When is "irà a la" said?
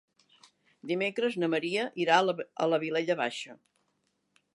2.05-2.81